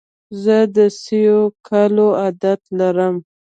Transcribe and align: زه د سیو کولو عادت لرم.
زه 0.43 0.57
د 0.75 0.77
سیو 1.03 1.39
کولو 1.67 2.07
عادت 2.21 2.61
لرم. 2.79 3.15